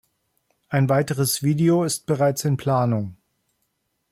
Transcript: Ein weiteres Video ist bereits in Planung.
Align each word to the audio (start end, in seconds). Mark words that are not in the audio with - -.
Ein 0.69 0.89
weiteres 0.89 1.43
Video 1.43 1.83
ist 1.83 2.07
bereits 2.07 2.43
in 2.43 2.57
Planung. 2.57 3.17